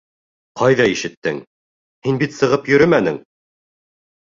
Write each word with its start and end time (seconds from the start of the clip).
Ҡайҙа 0.61 0.87
ишеттең? 0.93 1.43
һин 2.09 2.19
бит 2.25 2.35
сығып 2.41 2.73
йөрөмәнең! 2.73 3.23